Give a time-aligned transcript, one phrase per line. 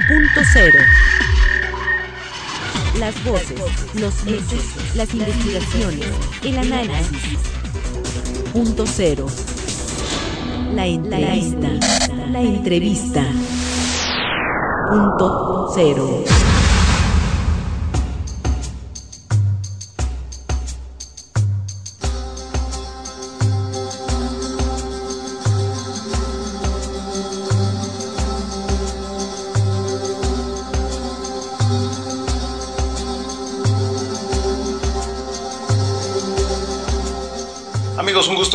[0.08, 0.78] Punto cero.
[2.98, 6.06] Las voces, los hechos, las investigaciones,
[6.42, 7.38] el análisis.
[8.52, 9.26] Punto cero.
[10.72, 11.68] La entrevista.
[12.30, 13.24] La entrevista.
[14.90, 16.24] Punto cero.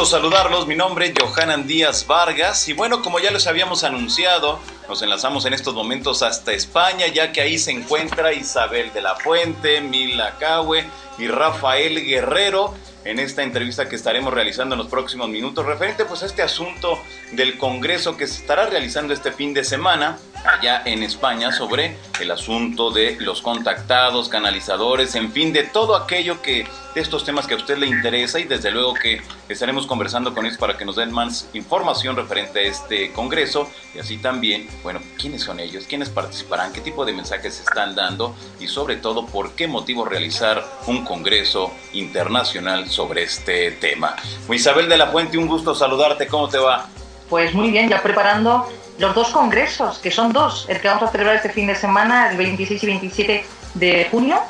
[0.06, 0.66] Saludarlos.
[0.66, 5.46] Mi nombre es Johanan Díaz Vargas y bueno, como ya les habíamos anunciado, nos enlazamos
[5.46, 10.36] en estos momentos hasta España, ya que ahí se encuentra Isabel de la Fuente, Mila
[10.40, 10.86] Cahue
[11.18, 16.24] y Rafael Guerrero en esta entrevista que estaremos realizando en los próximos minutos referente pues
[16.24, 21.04] a este asunto del Congreso que se estará realizando este fin de semana allá en
[21.04, 27.02] España sobre el asunto de los contactados, canalizadores, en fin, de todo aquello que, de
[27.02, 30.58] estos temas que a usted le interesa y desde luego que estaremos conversando con ellos
[30.58, 35.44] para que nos den más información referente a este Congreso y así también, bueno, quiénes
[35.44, 39.54] son ellos, quiénes participarán, qué tipo de mensajes se están dando y sobre todo por
[39.54, 44.16] qué motivo realizar un Congreso internacional sobre este tema.
[44.50, 46.88] Isabel de la Fuente, un gusto saludarte, ¿cómo te va?
[47.30, 48.68] Pues muy bien, ya preparando
[49.00, 52.30] los dos congresos, que son dos, el que vamos a celebrar este fin de semana,
[52.32, 54.42] el 26 y 27 de junio,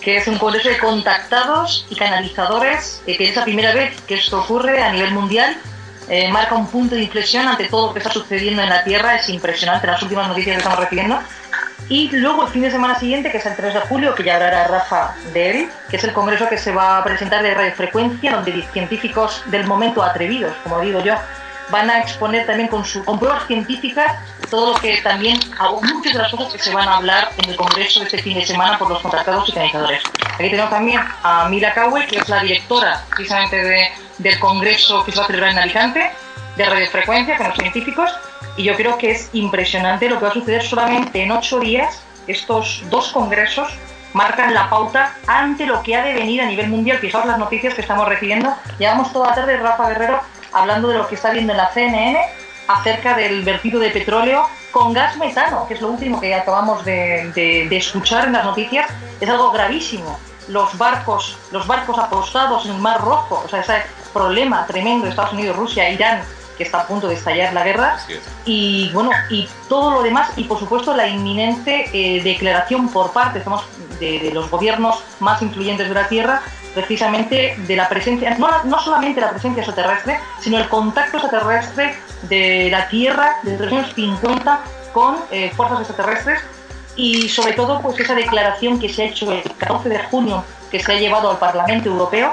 [0.00, 4.14] que es un congreso de contactados y canalizadores, eh, que es la primera vez que
[4.14, 5.56] esto ocurre a nivel mundial.
[6.08, 9.16] Eh, marca un punto de inflexión ante todo lo que está sucediendo en la Tierra,
[9.16, 11.20] es impresionante las últimas noticias que estamos recibiendo.
[11.88, 14.34] Y luego el fin de semana siguiente, que es el 3 de julio, que ya
[14.34, 18.32] hablará Rafa de él, que es el congreso que se va a presentar de radiofrecuencia,
[18.32, 21.14] donde científicos del momento atrevidos, como digo yo,
[21.70, 24.16] van a exponer también con, su, con pruebas científicas
[24.50, 25.38] todo lo que también,
[25.82, 28.34] muchas de las cosas que se van a hablar en el Congreso de este fin
[28.34, 30.02] de semana por los contratados y canalizadores.
[30.34, 33.88] Aquí tenemos también a Mila Cowell, que es la directora precisamente de,
[34.18, 36.10] del Congreso que se va a celebrar en Alicante,
[36.56, 38.10] de radiofrecuencia con los científicos,
[38.56, 42.02] y yo creo que es impresionante lo que va a suceder solamente en ocho días.
[42.26, 43.72] Estos dos congresos
[44.12, 46.98] marcan la pauta ante lo que ha de venir a nivel mundial.
[46.98, 48.54] Fijaos las noticias que estamos recibiendo.
[48.78, 50.20] Llevamos toda la tarde Rafa Guerrero
[50.52, 52.20] hablando de lo que está viendo en la CNN
[52.68, 57.66] acerca del vertido de petróleo con gas metano, que es lo último que acabamos de,
[57.70, 58.88] escuchar en las noticias,
[59.20, 60.18] es algo gravísimo.
[60.48, 65.10] Los barcos, los barcos apostados en el Mar Rojo, o sea, ese problema tremendo de
[65.10, 66.22] Estados Unidos, Rusia, Irán,
[66.56, 67.98] que está a punto de estallar la guerra,
[68.44, 73.42] y bueno, y todo lo demás, y por supuesto la inminente eh, declaración por parte
[73.98, 76.42] de los gobiernos más influyentes de la Tierra
[76.74, 82.68] precisamente de la presencia, no, no solamente la presencia extraterrestre, sino el contacto extraterrestre de
[82.70, 84.60] la Tierra desde los años 50
[84.92, 86.40] con eh, fuerzas extraterrestres.
[86.96, 90.80] Y sobre todo pues esa declaración que se ha hecho el 14 de junio que
[90.80, 92.32] se ha llevado al Parlamento Europeo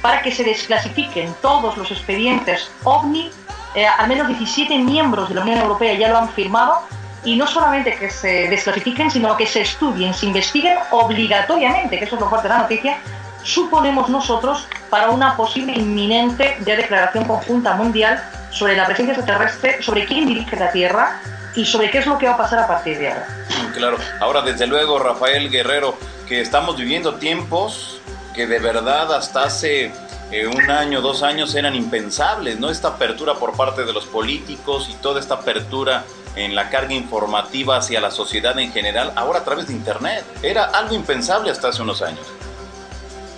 [0.00, 3.30] para que se desclasifiquen todos los expedientes OVNI,
[3.74, 6.80] eh, al menos 17 miembros de la Unión Europea ya lo han firmado
[7.24, 12.14] y no solamente que se desclasifiquen, sino que se estudien, se investiguen obligatoriamente, que eso
[12.14, 12.98] es lo fuerte de la noticia,
[13.46, 20.26] suponemos nosotros para una posible inminente declaración conjunta mundial sobre la presencia extraterrestre, sobre quién
[20.26, 21.20] dirige la Tierra
[21.54, 23.26] y sobre qué es lo que va a pasar a partir de ahora.
[23.72, 25.96] Claro, ahora desde luego Rafael Guerrero,
[26.26, 28.00] que estamos viviendo tiempos
[28.34, 29.92] que de verdad hasta hace
[30.32, 32.68] eh, un año, dos años eran impensables, ¿no?
[32.68, 37.76] Esta apertura por parte de los políticos y toda esta apertura en la carga informativa
[37.76, 40.24] hacia la sociedad en general, ahora a través de Internet.
[40.42, 42.26] Era algo impensable hasta hace unos años.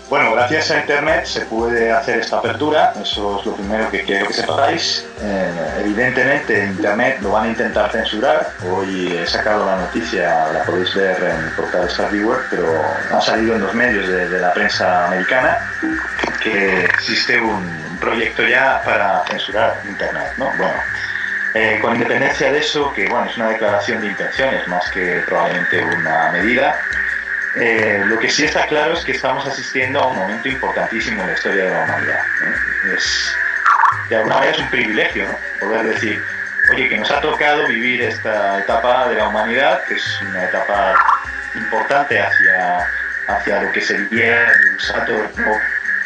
[0.09, 4.27] Bueno, gracias a Internet se puede hacer esta apertura, eso es lo primero que quiero
[4.27, 5.07] que sepáis.
[5.21, 10.95] Eh, evidentemente Internet lo van a intentar censurar, hoy he sacado la noticia, la podéis
[10.95, 12.11] ver en el portal Star
[12.51, 12.67] pero
[13.13, 15.59] ha salido en los medios de, la prensa americana
[16.43, 20.47] que existe un proyecto ya para censurar Internet, ¿no?
[20.57, 20.81] Bueno,
[21.53, 25.85] eh, con independencia de eso, que bueno, es una declaración de intenciones más que probablemente
[25.85, 26.81] una medida,
[27.61, 31.29] eh, lo que sí está claro es que estamos asistiendo a un momento importantísimo en
[31.29, 32.21] la historia de la humanidad.
[32.95, 33.37] Es,
[34.09, 35.27] de alguna manera es un privilegio
[35.61, 36.23] poder decir,
[36.73, 40.95] oye, que nos ha tocado vivir esta etapa de la humanidad, que es una etapa
[41.55, 42.87] importante hacia,
[43.27, 45.29] hacia lo que sería un salto de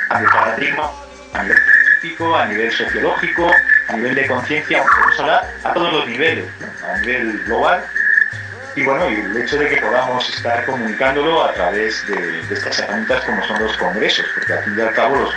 [0.08, 0.90] paradigma
[1.34, 3.50] a nivel científico, a nivel sociológico,
[3.88, 4.84] a nivel de conciencia,
[5.64, 6.46] a todos los niveles,
[6.82, 7.84] a nivel global
[8.74, 13.24] y bueno, y el hecho de que podamos estar comunicándolo a través de, estas herramientas
[13.24, 15.34] como son los congresos, porque al fin y al cabo los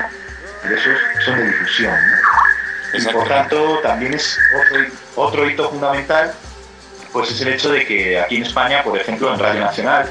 [0.62, 1.96] congresos son de difusión.
[2.94, 4.86] Y por tanto, también es otro,
[5.16, 6.34] otro hito fundamental,
[7.12, 10.08] pues es el hecho de que aquí en España, por ejemplo, en Radio Nacional,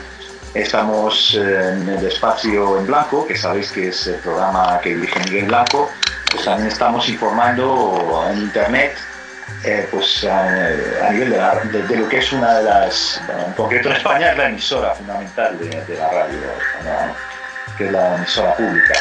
[0.52, 5.46] estamos en el espacio en blanco, que sabéis que es el programa que dirige Miguel
[5.46, 5.90] Blanco,
[6.30, 8.96] pues también estamos informando en Internet
[9.64, 14.32] eh, pues a, nivel de, lo que es una de las, en concreto en España
[14.32, 16.38] es la emisora fundamental de, la radio,
[17.78, 18.94] que es la emisora pública.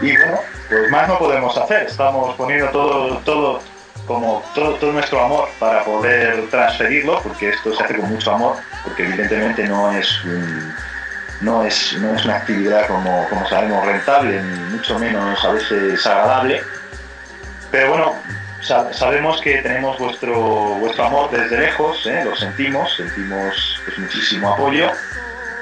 [0.00, 3.62] Y bueno, pues más no podemos hacer, estamos poniendo todo, todo,
[4.06, 8.56] como todo, todo nuestro amor para poder transferirlo, porque esto se hace con mucho amor,
[8.84, 10.08] porque evidentemente no es
[11.40, 16.04] no es, no es una actividad como, como sabemos rentable, ni mucho menos a veces
[16.06, 16.60] agradable.
[17.70, 18.14] Pero bueno,
[18.68, 20.34] sabemos que tenemos vuestro,
[20.76, 22.22] vuestro amor desde lejos, ¿eh?
[22.24, 24.90] lo sentimos, sentimos pues, muchísimo apoyo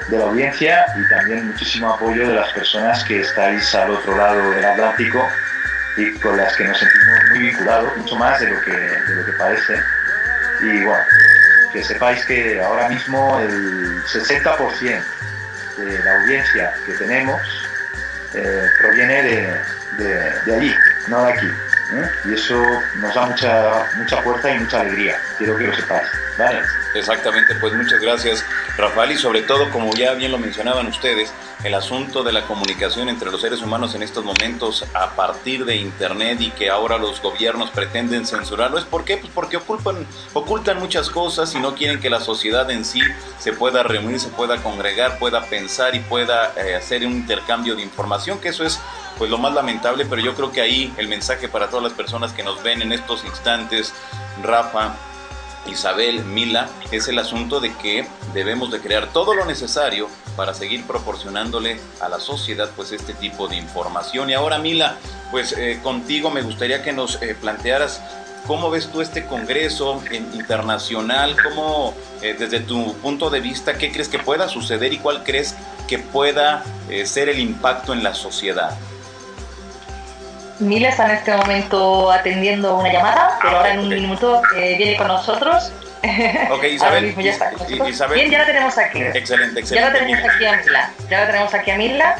[0.09, 4.51] de la audiencia y también muchísimo apoyo de las personas que estáis al otro lado
[4.51, 5.25] del Atlántico
[5.97, 9.25] y con las que nos sentimos muy vinculados, mucho más de lo que, de lo
[9.25, 9.73] que parece.
[10.61, 11.03] Y bueno,
[11.73, 15.03] que sepáis que ahora mismo el 60%
[15.77, 17.41] de la audiencia que tenemos
[18.33, 19.61] eh, proviene de,
[19.97, 20.75] de, de allí,
[21.07, 21.47] no de aquí.
[21.93, 22.09] ¿Eh?
[22.25, 22.55] y eso
[22.97, 25.15] nos da mucha, mucha fuerza y mucha alegría.
[25.37, 26.07] Quiero que lo sepáis.
[26.37, 26.61] ¿vale?
[26.93, 28.45] Exactamente, pues muchas gracias
[28.77, 31.31] Rafael y sobre todo, como ya bien lo mencionaban ustedes,
[31.63, 35.75] el asunto de la comunicación entre los seres humanos en estos momentos a partir de
[35.75, 38.77] Internet y que ahora los gobiernos pretenden censurarlo.
[38.77, 39.17] ¿Es por qué?
[39.17, 43.01] Pues porque ocultan, ocultan muchas cosas y no quieren que la sociedad en sí
[43.39, 47.81] se pueda reunir, se pueda congregar, pueda pensar y pueda eh, hacer un intercambio de
[47.81, 48.79] información, que eso es
[49.17, 52.33] pues lo más lamentable, pero yo creo que ahí el mensaje para todas las personas
[52.33, 53.93] que nos ven en estos instantes,
[54.41, 54.95] Rafa,
[55.67, 60.87] Isabel, Mila, es el asunto de que debemos de crear todo lo necesario para seguir
[60.87, 64.31] proporcionándole a la sociedad pues este tipo de información.
[64.31, 64.97] Y ahora Mila,
[65.29, 68.01] pues eh, contigo me gustaría que nos eh, plantearas
[68.47, 70.01] cómo ves tú este congreso
[70.33, 71.93] internacional, cómo
[72.23, 75.55] eh, desde tu punto de vista, qué crees que pueda suceder y cuál crees
[75.87, 76.63] que pueda
[77.05, 78.75] ser el impacto en la sociedad.
[80.59, 84.97] Mila está en este momento atendiendo una llamada, pero ahora en un minuto eh, viene
[84.97, 85.71] con nosotros.
[86.51, 87.15] Ok, Isabel.
[87.15, 89.01] ya está Bien, ya la tenemos aquí.
[89.01, 89.75] Excelente, excelente.
[89.75, 90.91] Ya la tenemos aquí a Mila.
[91.09, 92.15] Ya la tenemos aquí a Mila.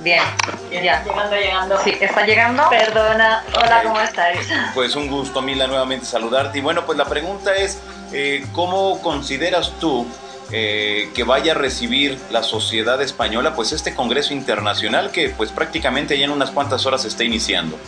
[0.00, 0.22] Bien,
[0.70, 1.02] ya.
[1.02, 1.78] Llegando, llegando.
[1.82, 2.70] Sí, está llegando.
[2.70, 3.42] Perdona.
[3.54, 4.48] Hola, ¿cómo estáis?
[4.72, 6.58] Pues un gusto, Mila, nuevamente saludarte.
[6.58, 7.80] Y bueno, pues la pregunta es,
[8.12, 10.06] eh, ¿cómo consideras tú
[10.50, 16.18] eh, que vaya a recibir la sociedad española pues este congreso internacional que pues prácticamente
[16.18, 17.78] ya en unas cuantas horas está iniciando.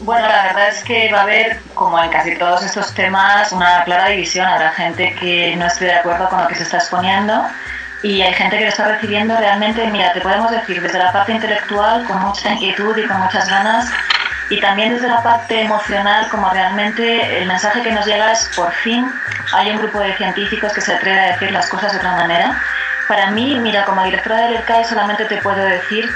[0.00, 3.82] Bueno, la verdad es que va a haber, como en casi todos estos temas, una
[3.84, 4.46] clara división.
[4.46, 7.42] Habrá gente que no esté de acuerdo con lo que se está exponiendo
[8.02, 11.32] y hay gente que lo está recibiendo realmente, mira, te podemos decir, desde la parte
[11.32, 13.90] intelectual, con mucha inquietud y con muchas ganas,
[14.48, 18.72] y también desde la parte emocional, como realmente el mensaje que nos llega es por
[18.72, 19.10] fin
[19.52, 22.60] hay un grupo de científicos que se atreve a decir las cosas de otra manera.
[23.08, 26.10] Para mí, mira, como directora del ERCAE solamente te puedo decir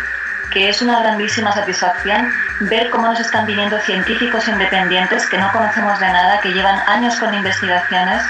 [0.50, 5.98] que es una grandísima satisfacción ver cómo nos están viniendo científicos independientes que no conocemos
[6.00, 8.24] de nada, que llevan años con investigaciones,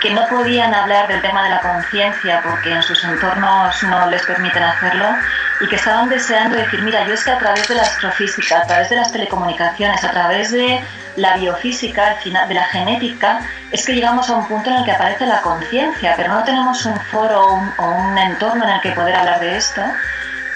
[0.00, 4.24] que no podían hablar del tema de la conciencia porque en sus entornos no les
[4.24, 5.18] permiten hacerlo
[5.60, 8.66] y que estaban deseando decir, mira, yo es que a través de la astrofísica, a
[8.66, 10.80] través de las telecomunicaciones, a través de
[11.16, 15.26] la biofísica, de la genética, es que llegamos a un punto en el que aparece
[15.26, 17.40] la conciencia, pero no tenemos un foro
[17.76, 19.82] o un, entorno en el que poder hablar de esto.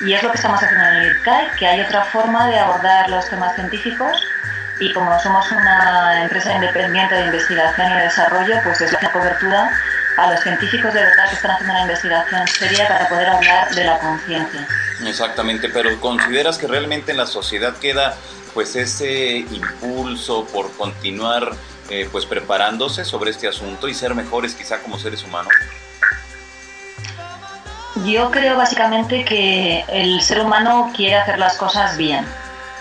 [0.01, 3.09] Y es lo que estamos haciendo en el IRCAI, que hay otra forma de abordar
[3.09, 4.23] los temas científicos
[4.81, 9.73] y como somos una empresa independiente de investigación y desarrollo, pues es la cobertura
[10.19, 13.85] a los científicos de verdad que están haciendo una investigación seria para poder hablar de
[13.85, 14.67] la conciencia.
[15.07, 18.17] Exactamente, pero ¿consideras que realmente en la sociedad queda
[18.53, 21.53] pues ese impulso por continuar
[21.89, 25.53] eh, pues preparándose sobre este asunto y ser mejores quizá como seres humanos?
[28.05, 32.25] Yo creo básicamente que el ser humano quiere hacer las cosas bien.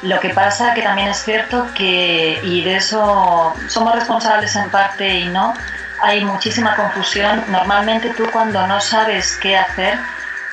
[0.02, 5.20] Lo que pasa que también es cierto que, y de eso somos responsables en parte
[5.20, 5.54] y no,
[6.02, 7.44] hay muchísima confusión.
[7.50, 9.98] Normalmente tú cuando no sabes qué hacer,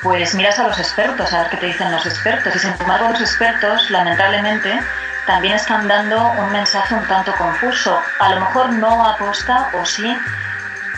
[0.02, 2.54] pues miras a los expertos, a ver qué te dicen los expertos.
[2.54, 4.80] Y sin embargo los expertos, lamentablemente,
[5.26, 8.00] también están dando un mensaje un tanto confuso.
[8.18, 10.16] A lo mejor no aposta o sí,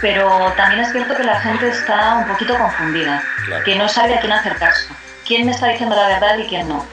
[0.01, 3.23] pero también es cierto que la gente está un poquito confundida,
[3.65, 4.95] que no sabe a quién hacer caso.
[5.27, 6.85] ¿Quién me está diciendo la verdad y quién no?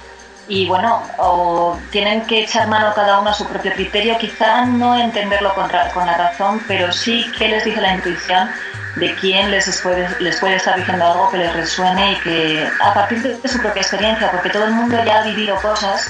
[0.47, 4.97] Y bueno, o tienen que echar mano cada uno a su propio criterio, quizá no
[4.97, 8.49] entenderlo con, con la razón, pero sí que les dice la intuición
[8.97, 12.93] de quién les puede, les puede estar diciendo algo que les resuene y que a
[12.93, 16.09] partir de su propia experiencia, porque todo el mundo ya ha vivido cosas,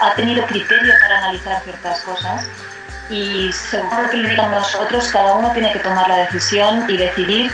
[0.00, 2.46] ha tenido criterio para analizar ciertas cosas.
[3.10, 6.96] Y según lo que le digan nosotros, cada uno tiene que tomar la decisión y
[6.96, 7.52] decidir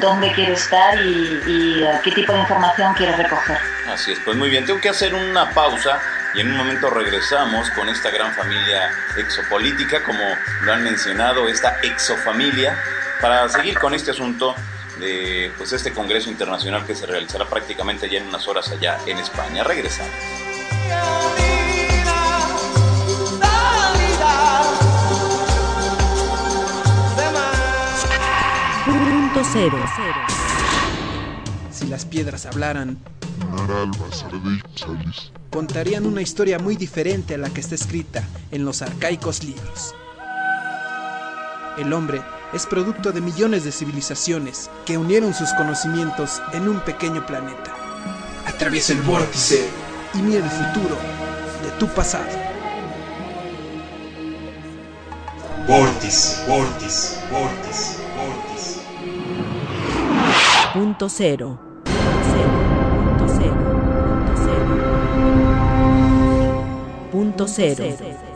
[0.00, 3.58] dónde quiere estar y, qué tipo de información quiere recoger.
[3.88, 6.00] Así es, pues muy bien, tengo que hacer una pausa
[6.34, 10.22] y en un momento regresamos con esta gran familia exopolítica, como
[10.62, 12.78] lo han mencionado, esta exofamilia,
[13.20, 14.54] para seguir con este asunto
[14.98, 19.18] de pues, este Congreso Internacional que se realizará prácticamente ya en unas horas allá en
[19.18, 19.64] España.
[19.64, 20.12] Regresamos.
[31.72, 32.98] Si las piedras hablaran,
[35.50, 38.22] contarían una historia muy diferente a la que está escrita
[38.52, 39.92] en los arcaicos libros.
[41.76, 42.22] El hombre
[42.52, 47.74] es producto de millones de civilizaciones que unieron sus conocimientos en un pequeño planeta.
[48.46, 49.68] Atraviesa el vórtice
[50.14, 50.96] y mira el futuro
[51.60, 52.30] de tu pasado.
[55.66, 58.03] Vórtice, vórtice, vórtice.
[60.74, 61.56] Punto cero.
[67.12, 68.33] Punto cero.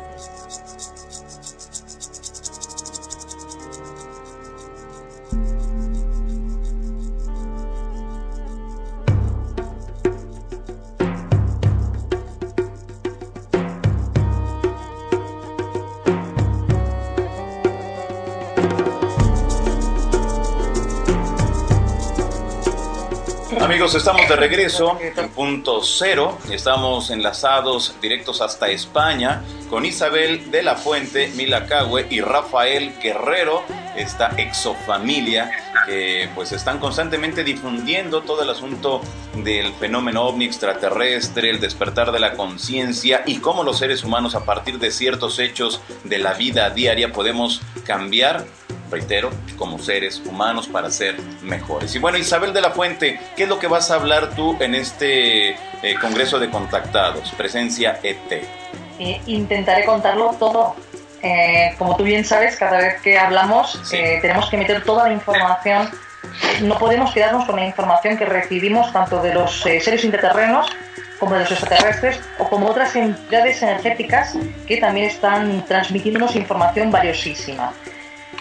[23.95, 26.39] Estamos de regreso en punto cero.
[26.51, 33.63] Estamos enlazados directos hasta España con Isabel de la Fuente, Milacagüe y Rafael Guerrero,
[33.97, 35.51] esta exofamilia
[35.87, 39.01] que pues están constantemente difundiendo todo el asunto
[39.37, 44.45] del fenómeno ovni extraterrestre, el despertar de la conciencia y cómo los seres humanos a
[44.45, 48.45] partir de ciertos hechos de la vida diaria podemos cambiar
[48.91, 51.95] reitero, como seres humanos para ser mejores.
[51.95, 54.75] Y bueno, Isabel de la Fuente, ¿qué es lo que vas a hablar tú en
[54.75, 58.33] este eh, Congreso de Contactados, Presencia ET?
[58.99, 60.77] Eh, intentaré contarlo todo.
[61.23, 65.91] Eh, como tú bien sabes, cada vez que hablamos tenemos que meter toda la información.
[66.63, 70.69] No podemos quedarnos con la información que recibimos tanto de los seres interterrenos
[71.19, 74.35] como de los extraterrestres o como otras entidades energéticas
[74.67, 77.73] que también están transmitiéndonos información valiosísima.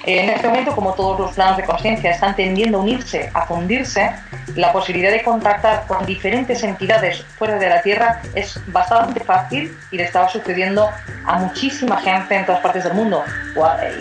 [0.08, 4.10] En este momento, como todos los planos de conciencia están tendiendo a unirse, a fundirse,
[4.56, 9.98] la posibilidad de contactar con diferentes entidades fuera de la Tierra es bastante fácil y
[9.98, 10.90] le estaba sucediendo
[11.26, 13.22] a muchísima gente en todas partes del mundo,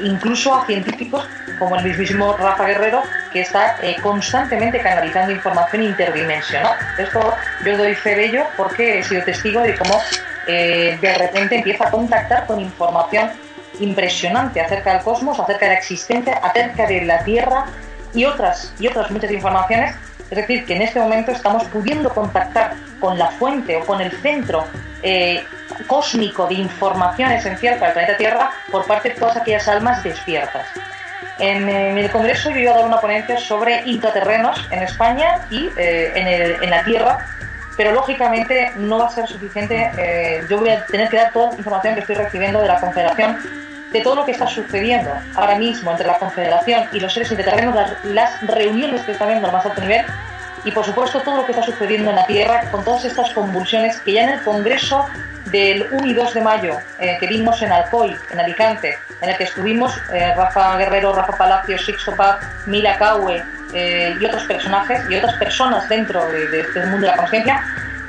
[0.05, 6.77] incluso a científicos como el mismísimo Rafa Guerrero, que está eh, constantemente canalizando información interdimensional.
[6.99, 7.35] Esto
[7.65, 10.01] yo doy fe de ello porque he sido testigo de cómo
[10.47, 13.29] eh, de repente empieza a contactar con información
[13.80, 17.66] impresionante acerca del cosmos, acerca de la existencia, acerca de la Tierra
[18.14, 19.95] y otras, y otras muchas informaciones.
[20.30, 24.11] Es decir, que en este momento estamos pudiendo contactar con la fuente o con el
[24.11, 24.64] centro
[25.02, 25.45] eh,
[25.87, 30.66] cósmico de información esencial para el planeta Tierra por parte de todas aquellas almas despiertas.
[31.38, 36.59] En, el Congreso yo iba a dar una ponencia sobre intraterrenos en España y eh,
[36.62, 37.18] en, la Tierra,
[37.76, 39.90] pero lógicamente no va a ser suficiente.
[39.99, 42.80] Eh, yo voy a tener que dar toda la información que estoy recibiendo de la
[42.80, 47.31] Confederación de todo lo que está sucediendo ahora mismo entre la Confederación y los seres
[47.31, 50.05] interterrenos, las, reuniones que están viendo al más alto nivel
[50.64, 54.00] y por supuesto todo lo que está sucediendo en la Tierra con todas estas convulsiones
[54.00, 55.07] que ya en el Congreso
[55.47, 59.37] del 1 y 2 de mayo eh, que vimos en Alcoy, en Alicante, en el
[59.37, 65.02] que estuvimos eh, Rafa Guerrero, Rafa Palacio, Sixto Paz, Mila Caue eh, y otros personajes
[65.09, 67.62] y otras personas dentro de, de este mundo de la conciencia,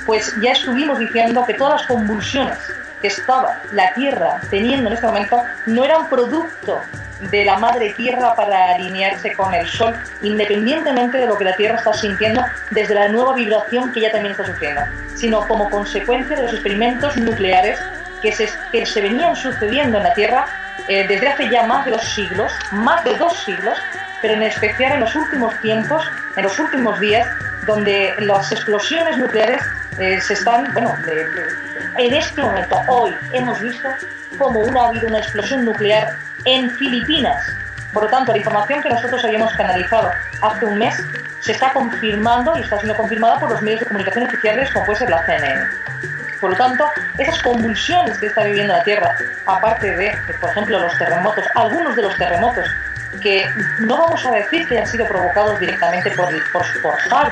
[0.07, 2.57] pues ya estuvimos diciendo que todas las convulsiones
[3.01, 6.81] que estaba la Tierra teniendo en este momento no era un producto
[7.31, 11.77] de la madre Tierra para alinearse con el Sol, independientemente de lo que la Tierra
[11.77, 14.81] está sintiendo desde la nueva vibración que ella también está sufriendo,
[15.15, 17.79] sino como consecuencia de los experimentos nucleares
[18.21, 20.45] que se, que se venían sucediendo en la Tierra
[20.87, 23.77] eh, desde hace ya más de dos siglos, más de dos siglos,
[24.21, 26.03] pero en especial en los últimos tiempos,
[26.35, 27.27] en los últimos días,
[27.65, 29.61] donde las explosiones nucleares
[29.99, 30.93] eh, se están, bueno,
[31.97, 33.89] en este momento, hoy, hemos visto
[34.37, 37.43] cómo una, ha habido una explosión nuclear en Filipinas.
[37.93, 40.09] Por lo tanto, la información que nosotros habíamos canalizado
[40.41, 40.95] hace un mes
[41.39, 44.99] se está confirmando y está siendo confirmada por los medios de comunicación oficiales como puede
[44.99, 45.65] ser la CNN.
[46.39, 46.85] Por lo tanto,
[47.17, 52.01] esas convulsiones que está viviendo la Tierra, aparte de, por ejemplo, los terremotos, algunos de
[52.03, 52.67] los terremotos
[53.21, 53.45] que
[53.79, 57.31] no vamos a decir que han sido provocados directamente por, por, por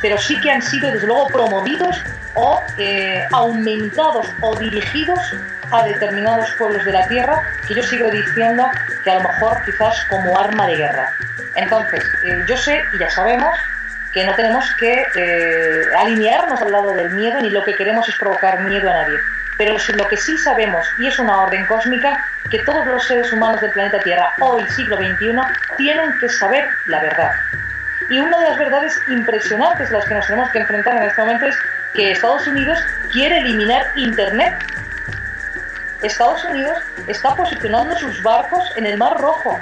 [0.00, 1.96] pero sí que han sido desde luego promovidos
[2.34, 5.18] o eh, aumentados o dirigidos
[5.70, 8.64] a determinados pueblos de la tierra que yo sigo diciendo
[9.02, 11.12] que a lo mejor quizás como arma de guerra.
[11.56, 13.56] Entonces, eh, yo sé y ya sabemos
[14.12, 18.16] que no tenemos que eh, alinearnos al lado del miedo ni lo que queremos es
[18.16, 19.18] provocar miedo a nadie.
[19.56, 23.60] Pero lo que sí sabemos, y es una orden cósmica, que todos los seres humanos
[23.60, 25.32] del planeta Tierra, hoy siglo XXI,
[25.76, 27.32] tienen que saber la verdad.
[28.10, 31.20] Y una de las verdades impresionantes a las que nos tenemos que enfrentar en este
[31.20, 31.56] momento es
[31.94, 32.78] que Estados Unidos
[33.12, 34.54] quiere eliminar Internet.
[36.02, 39.58] Estados Unidos está posicionando sus barcos en el Mar Rojo.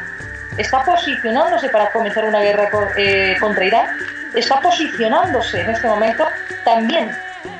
[0.58, 3.86] Está posicionándose para comenzar una guerra eh, contra Irán.
[4.34, 6.28] Está posicionándose en este momento
[6.64, 7.10] también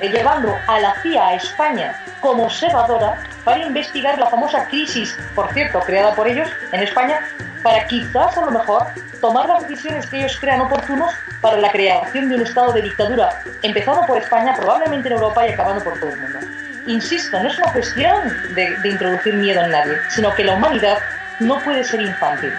[0.01, 5.79] llevando a la CIA a España como observadora para investigar la famosa crisis, por cierto,
[5.81, 7.19] creada por ellos en España,
[7.63, 8.85] para quizás a lo mejor
[9.21, 11.11] tomar las decisiones que ellos crean oportunos
[11.41, 15.51] para la creación de un estado de dictadura, empezando por España, probablemente en Europa y
[15.51, 16.39] acabando por todo el mundo.
[16.87, 18.15] Insisto, no es una cuestión
[18.53, 20.99] de introducir miedo en nadie, sino que la humanidad
[21.39, 22.53] no puede ser infantil.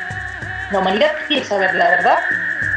[0.71, 2.19] La humanidad quiere saber la verdad.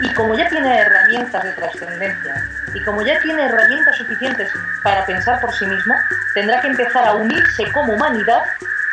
[0.01, 2.35] Y como ya tiene herramientas de trascendencia
[2.73, 4.51] y como ya tiene herramientas suficientes
[4.83, 5.95] para pensar por sí mismo,
[6.33, 8.43] tendrá que empezar a unirse como humanidad,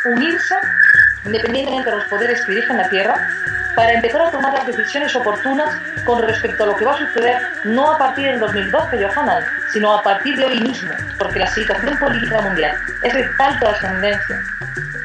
[0.05, 0.57] unirse
[1.26, 3.14] independientemente de los poderes que dirigen la Tierra,
[3.75, 5.68] para empezar a tomar las decisiones oportunas
[6.04, 9.92] con respecto a lo que va a suceder no a partir del 2012, Johanan, sino
[9.99, 14.40] a partir de hoy mismo, porque la situación política mundial es de tal trascendencia,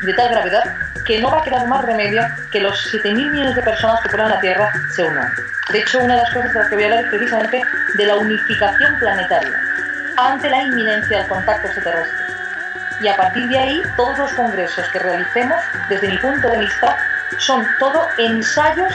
[0.04, 0.64] de tal gravedad,
[1.06, 4.30] que no va a quedar más remedio que los 7.000 millones de personas que poblan
[4.30, 5.30] la Tierra se unan.
[5.72, 7.62] De hecho, una de las cosas de las que voy a hablar es precisamente
[7.96, 9.62] de la unificación planetaria
[10.18, 12.41] ante la inminencia del contacto extraterrestre.
[13.02, 15.58] Y a partir de ahí, todos los congresos que realicemos,
[15.90, 16.98] desde mi punto de vista,
[17.40, 18.94] son todo ensayos,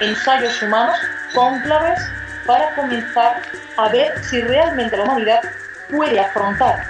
[0.00, 0.98] ensayos humanos,
[1.34, 2.00] cónclaves,
[2.46, 3.40] para comenzar
[3.76, 5.40] a ver si realmente la humanidad
[5.90, 6.84] puede afrontar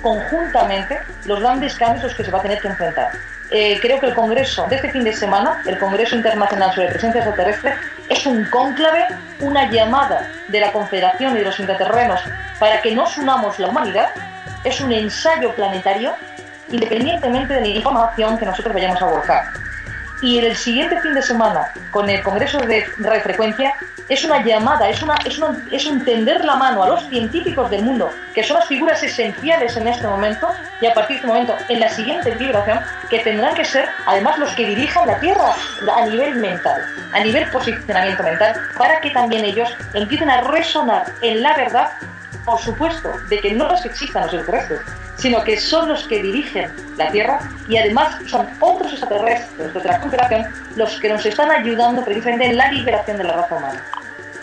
[0.00, 3.12] conjuntamente los grandes cambios a los que se va a tener que enfrentar.
[3.50, 7.20] Eh, creo que el Congreso de este fin de semana, el Congreso Internacional sobre Presencia
[7.20, 7.74] Extraterrestre,
[8.08, 9.06] es un cónclave,
[9.40, 12.20] una llamada de la Confederación y de los intraterrenos
[12.58, 14.10] para que nos unamos la humanidad,
[14.64, 16.14] es un ensayo planetario
[16.70, 19.44] independientemente de la información que nosotros vayamos a volcar.
[20.22, 23.74] Y el siguiente fin de semana, con el Congreso de Radiofrecuencia,
[24.08, 25.40] es una llamada, es, una, es,
[25.72, 29.76] es un tender la mano a los científicos del mundo, que son las figuras esenciales
[29.76, 30.48] en este momento,
[30.80, 34.38] y a partir de este momento, en la siguiente vibración, que tendrán que ser además
[34.38, 35.54] los que dirijan la Tierra
[35.96, 41.42] a nivel mental, a nivel posicionamiento mental, para que también ellos empiecen a resonar en
[41.42, 41.90] la verdad,
[42.44, 44.80] por supuesto, de que no es que existan los extraterrestres,
[45.16, 50.00] sino que son los que dirigen la Tierra y además son otros extraterrestres de otra
[50.00, 53.84] confederación los que nos están ayudando precisamente en la liberación de la raza humana.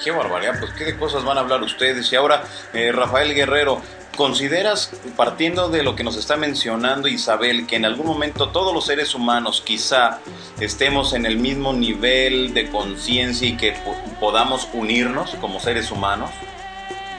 [0.01, 2.11] Qué barbaridad, pues qué de cosas van a hablar ustedes.
[2.13, 3.81] Y ahora, eh, Rafael Guerrero,
[4.15, 8.85] ¿consideras, partiendo de lo que nos está mencionando Isabel, que en algún momento todos los
[8.85, 10.19] seres humanos quizá
[10.61, 13.75] estemos en el mismo nivel de conciencia y que
[14.21, 16.29] podamos unirnos como seres humanos?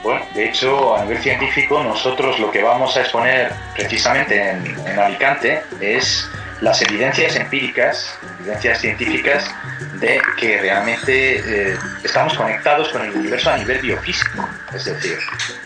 [0.03, 5.63] Bueno, de hecho, a nivel científico, nosotros lo que vamos a exponer precisamente en, Alicante
[5.79, 6.27] es
[6.59, 9.49] las evidencias empíricas, evidencias científicas
[9.99, 11.39] de que realmente
[11.73, 14.47] eh, estamos conectados con el universo a nivel biofísico.
[14.73, 15.17] Es decir,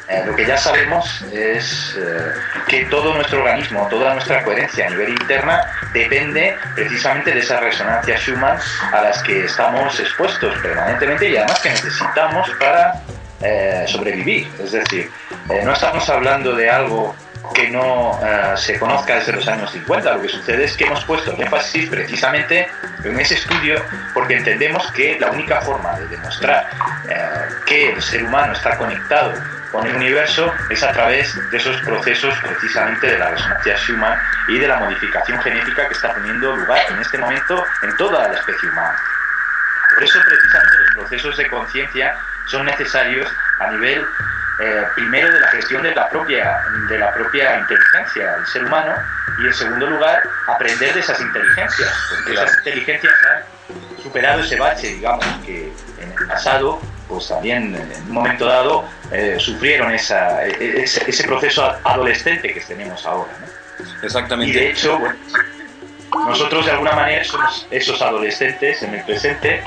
[0.09, 2.31] eh, lo que ya sabemos es eh,
[2.67, 5.61] que todo nuestro organismo, toda nuestra coherencia a nivel interna
[5.93, 8.57] depende precisamente de esas resonancias Schumann
[8.91, 13.01] a las que estamos expuestos permanentemente y además que necesitamos para
[13.41, 14.47] eh, sobrevivir.
[14.63, 15.09] Es decir,
[15.49, 17.15] eh, no estamos hablando de algo
[17.53, 20.13] que no eh, se conozca desde los años 50.
[20.15, 22.67] Lo que sucede es que hemos puesto el énfasis precisamente
[23.03, 23.81] en ese estudio
[24.13, 26.67] porque entendemos que la única forma de demostrar
[27.65, 29.33] que el ser humano está conectado
[29.71, 34.17] con el universo es a través de esos procesos precisamente de la resonancia Schumann
[34.47, 38.33] y de la modificación genética que está teniendo lugar en este momento en toda la
[38.33, 38.97] especie humana.
[39.93, 43.27] Por eso precisamente los procesos de conciencia son necesarios
[43.59, 44.05] a nivel
[44.59, 48.93] eh, primero de la gestión de la propia de la propia inteligencia del ser humano
[49.39, 54.87] y en segundo lugar aprender de esas inteligencias porque esas inteligencias han superado ese bache
[54.87, 56.79] digamos que en el pasado
[57.09, 63.05] pues también en un momento dado eh, sufrieron esa, e, ese, proceso adolescente que tenemos
[63.05, 63.31] ahora
[64.01, 64.51] exactamente.
[64.51, 64.99] Y de hecho
[66.11, 69.63] nosotros de alguna manera somos esos adolescentes en el presente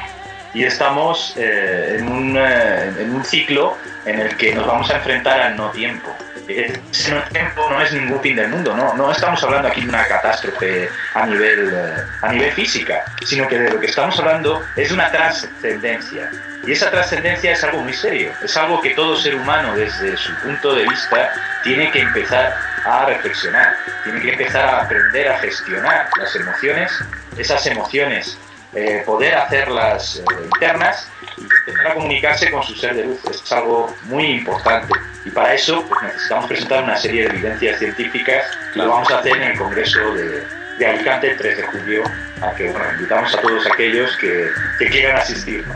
[0.55, 4.97] y estamos eh, en, un, eh, en, un, ciclo en el que nos vamos a
[4.97, 6.15] enfrentar al no tiempo.
[6.49, 10.07] ese tiempo no es ningún fin del mundo, no, no estamos hablando aquí de una
[10.07, 14.91] catástrofe a nivel, eh, a nivel física, sino que de lo que estamos hablando es
[14.91, 16.31] una trascendencia.
[16.67, 20.35] Y esa trascendencia es algo muy serio, es algo que todo ser humano desde su
[20.37, 21.33] punto de vista
[21.63, 26.93] tiene que empezar a reflexionar, tiene que empezar a aprender a gestionar las emociones,
[27.37, 28.39] esas emociones,
[28.75, 33.21] eh, poder hacerlas eh, internas y empezar a comunicarse con su ser de luz.
[33.31, 34.93] Es algo muy importante.
[35.25, 39.19] Y para eso pues, necesitamos presentar una serie de evidencias científicas que lo vamos a
[39.19, 40.45] hacer en el Congreso de,
[40.79, 42.03] de Alicante el 3 de julio,
[42.41, 45.67] a que bueno, invitamos a todos aquellos que, que quieran asistir.
[45.67, 45.75] ¿no?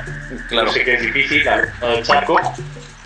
[0.49, 0.73] Claro.
[0.73, 2.41] sé que es difícil, al del charco,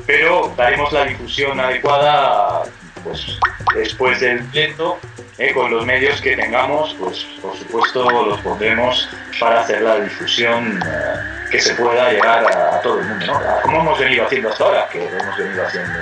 [0.06, 2.62] pero daremos la difusión adecuada
[3.02, 3.38] pues,
[3.74, 4.98] después del pleito,
[5.38, 10.80] eh, con los medios que tengamos, pues por supuesto los pondremos para hacer la difusión
[10.84, 13.34] eh, que se pueda llegar a, a todo el mundo, ¿no?
[13.36, 15.92] A- como hemos venido haciendo hasta ahora, que hemos venido haciendo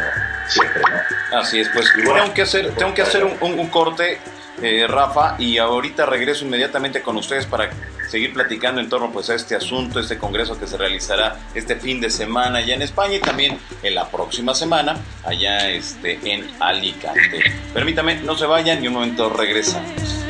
[0.47, 0.83] siempre,
[1.31, 1.39] ¿no?
[1.39, 4.19] Así es, pues bueno, tengo que hacer, tengo que hacer un, un- un corte,
[4.63, 7.71] eh, Rafa, y ahorita regreso inmediatamente con ustedes para
[8.09, 12.01] seguir platicando en torno pues, a este asunto, este congreso que se realizará este fin
[12.01, 17.43] de semana allá en España y también en la próxima semana allá este, en Alicante.
[17.73, 20.25] Permítame, no se vayan y un momento regresamos.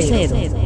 [0.00, 0.57] Cero.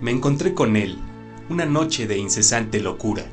[0.00, 0.98] Me encontré con él,
[1.48, 3.24] una noche de incesante locura.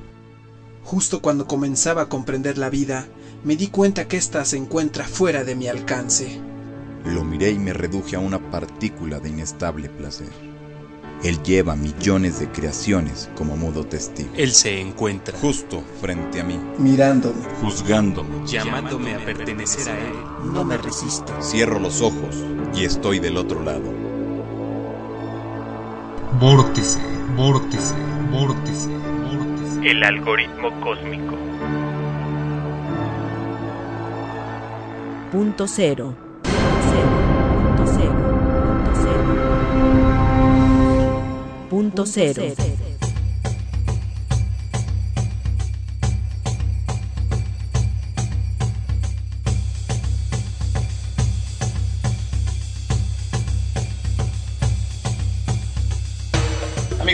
[0.84, 3.08] Justo cuando comenzaba a comprender la vida,
[3.43, 6.41] me di cuenta que ésta se encuentra fuera de mi alcance.
[7.06, 10.30] Lo miré y me reduje a una partícula de inestable placer.
[11.23, 14.30] Él lleva millones de creaciones como modo testigo.
[14.36, 18.45] Él se encuentra, Justo frente a mí, Mirándome, juzgándome.
[18.45, 20.13] llamándome a pertenecer a él.
[20.53, 21.34] No me resisto.
[21.41, 22.36] Cierro los ojos
[22.75, 24.07] y estoy del otro lado.
[26.39, 27.00] Vórtice,
[27.36, 27.95] vórtice,
[28.30, 29.89] vórtice, vórtice.
[29.89, 31.36] El algoritmo cósmico.
[35.32, 36.13] Punto cero.
[36.43, 37.10] Cero.
[37.65, 38.13] Punto cero.
[41.69, 42.43] Punto cero.
[42.52, 42.77] Punto cero.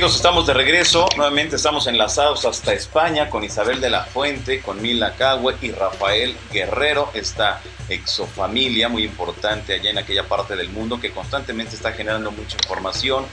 [0.05, 1.07] Estamos de regreso.
[1.15, 6.35] Nuevamente estamos enlazados hasta España con Isabel de la Fuente, con Mila Cahue y Rafael
[6.51, 12.31] Guerrero, esta exofamilia muy importante allá en aquella parte del mundo que constantemente está generando
[12.31, 13.25] mucha información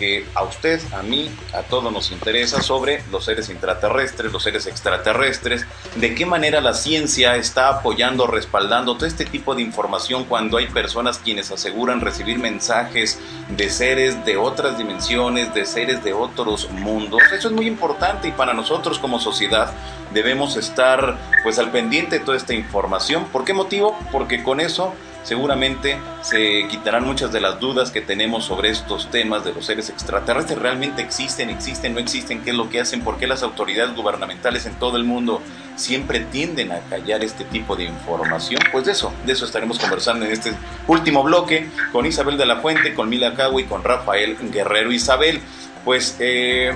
[0.00, 4.66] que a usted, a mí, a todos nos interesa sobre los seres intraterrestres, los seres
[4.66, 10.56] extraterrestres, de qué manera la ciencia está apoyando, respaldando todo este tipo de información cuando
[10.56, 13.18] hay personas quienes aseguran recibir mensajes
[13.50, 17.20] de seres de otras dimensiones, de seres de otros mundos.
[17.36, 19.70] Eso es muy importante y para nosotros como sociedad
[20.14, 23.26] debemos estar pues al pendiente de toda esta información.
[23.26, 23.98] ¿Por qué motivo?
[24.10, 29.44] Porque con eso seguramente se quitarán muchas de las dudas que tenemos sobre estos temas
[29.44, 30.58] de los seres extraterrestres.
[30.58, 31.50] ¿Realmente existen?
[31.50, 31.94] ¿Existen?
[31.94, 32.42] ¿No existen?
[32.42, 33.02] ¿Qué es lo que hacen?
[33.02, 35.42] ¿Por qué las autoridades gubernamentales en todo el mundo
[35.76, 38.60] siempre tienden a callar este tipo de información?
[38.72, 40.52] Pues de eso, de eso estaremos conversando en este
[40.86, 44.92] último bloque con Isabel de la Fuente, con Mila Cagua y con Rafael Guerrero.
[44.92, 45.40] Isabel,
[45.84, 46.74] pues, eh,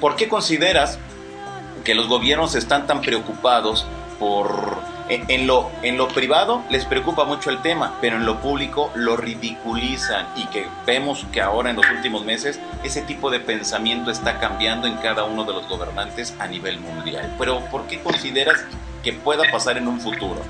[0.00, 0.98] ¿por qué consideras
[1.84, 3.86] que los gobiernos están tan preocupados
[4.20, 4.78] por
[5.08, 9.16] en, lo, en lo privado les preocupa mucho el tema, pero en lo público lo
[9.16, 14.38] ridiculizan y que vemos que ahora en los últimos meses ese tipo de pensamiento está
[14.38, 17.34] cambiando en cada uno de los gobernantes a nivel mundial.
[17.38, 18.64] Pero ¿por qué consideras
[19.02, 20.42] que pueda pasar en un futuro?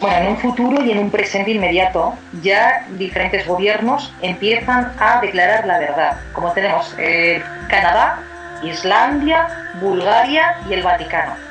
[0.00, 5.66] Bueno, en un futuro y en un presente inmediato, ya diferentes gobiernos empiezan a declarar
[5.66, 8.20] la verdad, como tenemos eh, Canadá,
[8.62, 11.47] Islandia, Bulgaria y el Vaticano.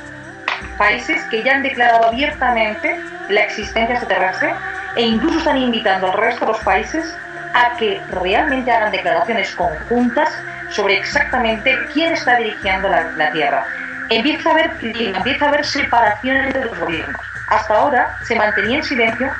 [0.78, 4.54] Países que ya han declarado abiertamente la existencia extraterrestre
[4.94, 7.14] e incluso están invitando al resto de los países
[7.52, 10.30] a que realmente hagan declaraciones conjuntas
[10.70, 13.66] sobre exactamente quién está dirigiendo la, Tierra.
[14.08, 17.20] Empieza a, haber, empieza a haber separación entre los gobiernos.
[17.48, 19.32] Hasta ahora se mantenía en silencio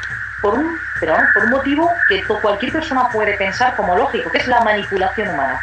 [0.43, 4.49] por un, vamos, por un motivo que cualquier persona puede pensar como lógico, que es
[4.49, 5.61] la manipulación humana.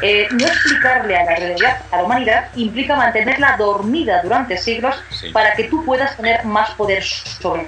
[0.00, 5.30] Eh, no explicarle a la realidad, a la humanidad, implica mantenerla dormida durante siglos Sí.
[5.30, 7.66] para que tú puedas tener más poder sobre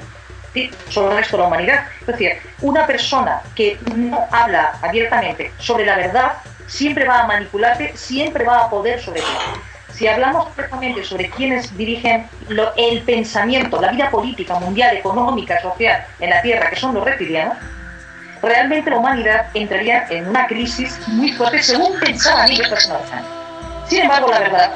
[0.88, 1.86] sobre el resto de la humanidad.
[2.00, 6.34] Es decir, una persona que no habla abiertamente sobre la verdad
[6.66, 9.26] siempre va a manipularte, siempre va a poder sobre ti.
[9.92, 16.06] Si hablamos precisamente sobre quienes dirigen lo- el pensamiento, la vida política, mundial, económica, social
[16.20, 17.56] en la Tierra, que son los reptilianos,
[18.44, 23.28] realmente la humanidad entraría en una crisis muy fuerte según pensaban ellos personalmente.
[23.88, 24.70] Sin embargo, la verdad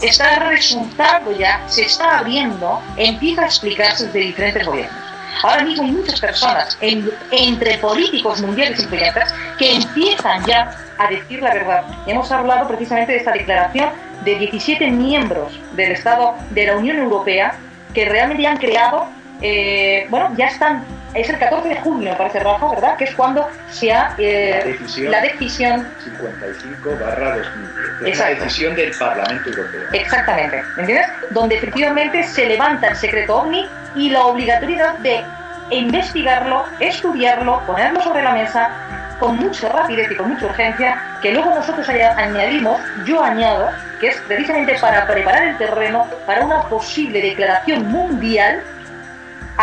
[0.00, 4.98] está resultando ya, se está abriendo, empieza a explicarse desde diferentes gobiernos.
[5.42, 9.24] Ahora mismo hay muchas personas, en- entre políticos mundiales y influyentes,
[9.58, 11.84] que empiezan ya a decir la verdad.
[12.06, 13.90] Hemos hablado precisamente de esta declaración
[14.24, 17.54] de 17 miembros del Estado de la Unión Europea
[17.94, 19.06] que realmente han creado,
[19.42, 22.96] eh, bueno, ya están, es el 14 de junio, parece, Rafa, ¿verdad?
[22.96, 24.14] Que es cuando se ha...
[24.18, 25.10] eh, La decisión.
[25.12, 27.42] la decisión 55 barra 2010.
[27.42, 28.44] Es una Exacto.
[28.44, 29.80] decisión del Parlamento Europeo.
[29.92, 31.06] Exactamente, ¿me entiendes?
[31.30, 35.24] Donde efectivamente se levanta el secreto ovni y la obligatoriedad de
[35.70, 38.70] investigarlo, estudiarlo, ponerlo sobre la mesa
[39.18, 43.68] con mucha rapidez y con mucha urgencia, que luego nosotros añadimos, yo añado,
[44.00, 48.62] que es precisamente para preparar el terreno para una posible declaración mundial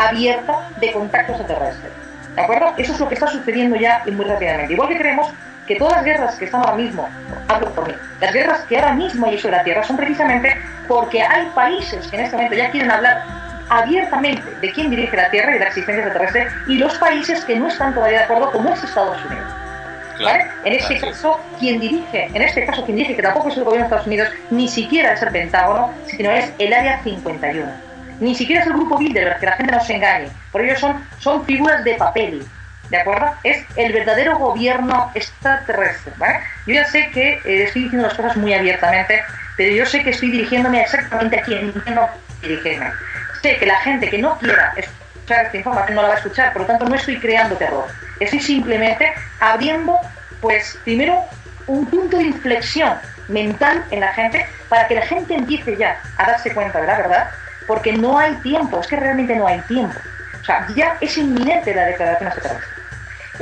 [0.05, 1.89] abierta de contacto extraterrestre.
[2.35, 2.73] ¿De acuerdo?
[2.77, 4.73] Eso es lo que está sucediendo ya y muy rápidamente.
[4.73, 5.27] Igual que creemos
[5.65, 7.09] que todas las guerras que están ahora mismo,
[7.47, 10.55] hablo por mí, las guerras que ahora mismo hay sobre la Tierra son precisamente
[10.87, 13.23] porque hay países que en este momento ya quieren hablar
[13.69, 17.55] abiertamente de quién dirige la Tierra y de la existencia extraterrestre y los países que
[17.57, 19.51] no están todavía de acuerdo, como es Estados Unidos.
[20.23, 20.45] ¿Vale?
[20.63, 21.01] En este es.
[21.01, 24.07] caso, quien dirige, en este caso, quien dirige, que tampoco es el gobierno de Estados
[24.07, 27.86] Unidos, ni siquiera es el Pentágono, sino es el Área 51.
[28.19, 30.29] Ni siquiera es el grupo Bilderberg, que la gente no se engañe.
[30.51, 32.45] Por ello son, son figuras de papel.
[32.89, 33.33] ¿De acuerdo?
[33.43, 36.13] Es el verdadero gobierno extraterrestre.
[36.17, 36.39] ¿vale?
[36.65, 39.21] Yo ya sé que eh, estoy diciendo las cosas muy abiertamente,
[39.57, 42.09] pero yo sé que estoy dirigiéndome exactamente a quien no
[42.41, 42.91] dirigirme.
[43.41, 46.53] Sé que la gente que no quiera escuchar esta información no la va a escuchar,
[46.53, 47.85] por lo tanto no estoy creando terror.
[48.19, 49.99] Estoy simplemente abriendo,
[50.41, 51.21] pues, primero
[51.67, 52.93] un punto de inflexión
[53.27, 56.97] mental en la gente para que la gente empiece ya a darse cuenta de la
[56.97, 57.29] verdad,
[57.67, 59.99] porque no hay tiempo, es que realmente no hay tiempo.
[60.41, 62.77] O sea, ya es inminente la declaración extraterrestre.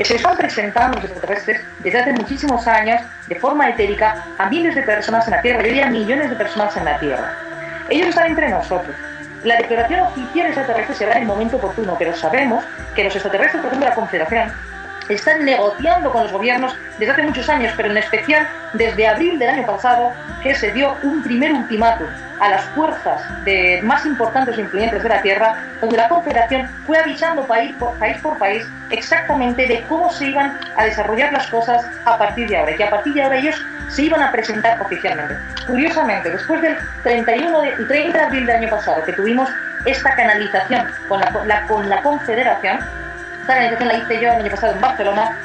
[0.04, 4.82] Se están presentando los extraterrestres desde hace muchísimos años de forma etérica a miles de
[4.82, 7.32] personas en la Tierra, yo diría millones de personas en la Tierra.
[7.90, 8.94] Ellos están entre nosotros.
[9.44, 13.68] La declaración oficial extraterrestre será en el momento oportuno, pero sabemos que los extraterrestres, por
[13.68, 14.52] ejemplo, la Confederación,
[15.08, 19.50] están negociando con los gobiernos desde hace muchos años, pero en especial desde abril del
[19.50, 20.12] año pasado,
[20.42, 22.08] que se dio un primer ultimátum
[22.40, 26.98] a las fuerzas de más importantes e influyentes de la Tierra, donde la Confederación fue
[26.98, 31.86] avisando país por país, por país exactamente de cómo se iban a desarrollar las cosas
[32.06, 33.56] a partir de ahora, y que a partir de ahora ellos
[33.90, 35.38] se iban a presentar oficialmente.
[35.68, 39.50] Curiosamente, después del 31 de, el 30 de abril del año pasado, que tuvimos
[39.86, 42.80] esta canalización con la, la, con la Confederación,
[43.42, 45.38] esta canalización la hice yo el año pasado en Barcelona,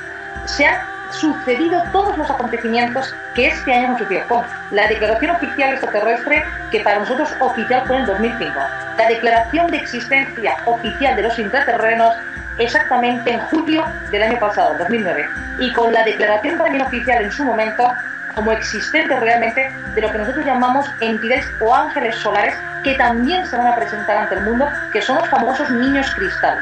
[0.46, 5.73] se han sucedido todos los acontecimientos que este año hemos sucedido con la declaración oficial
[5.73, 8.61] extraterrestre, que para nosotros oficial fue en 2005,
[8.99, 12.14] la declaración de existencia oficial de los intraterrenos
[12.59, 17.44] exactamente en julio del año pasado, 2009, y con la declaración también oficial en su
[17.44, 17.92] momento
[18.35, 23.57] como existente realmente de lo que nosotros llamamos entidades o ángeles solares que también se
[23.57, 26.59] van a presentar ante el mundo, que son los famosos niños cristal.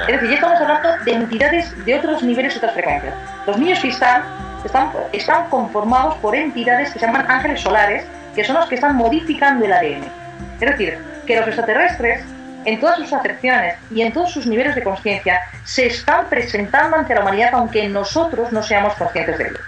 [0.00, 3.14] Es decir, ya estamos hablando de entidades de otros niveles otras frecuencias.
[3.46, 4.24] Los niños cristal
[4.64, 8.96] están, están conformados por entidades que se llaman ángeles solares, que son los que están
[8.96, 10.04] modificando el ADN.
[10.60, 12.24] Es decir, que los extraterrestres,
[12.64, 17.14] en todas sus acepciones y en todos sus niveles de conciencia, se están presentando ante
[17.14, 19.60] la humanidad aunque nosotros no seamos conscientes de ello.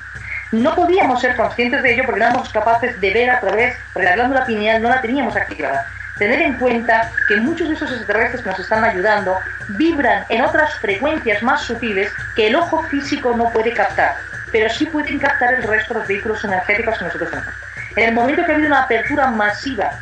[0.52, 4.08] No podíamos ser conscientes de ello porque no éramos capaces de ver a través, porque
[4.08, 5.86] la glándula pineal no la teníamos activada.
[6.18, 10.74] Tener en cuenta que muchos de esos extraterrestres que nos están ayudando vibran en otras
[10.74, 14.16] frecuencias más sutiles que el ojo físico no puede captar,
[14.52, 17.54] pero sí pueden captar el resto de los vehículos energéticos que nosotros tenemos.
[17.96, 19.98] En el momento que ha habido una apertura masiva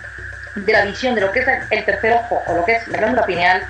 [0.54, 2.98] de la visión de lo que es el tercer ojo o lo que es la
[2.98, 3.62] glándula pineal,